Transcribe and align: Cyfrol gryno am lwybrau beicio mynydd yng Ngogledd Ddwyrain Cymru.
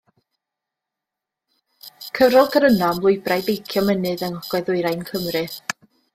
Cyfrol 2.05 2.49
gryno 2.57 2.89
am 2.89 3.03
lwybrau 3.05 3.45
beicio 3.51 3.85
mynydd 3.91 4.27
yng 4.31 4.35
Ngogledd 4.41 4.67
Ddwyrain 4.73 5.07
Cymru. 5.13 5.45